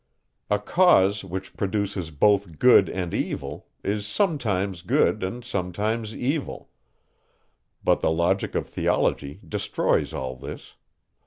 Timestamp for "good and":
2.57-3.13, 4.81-5.45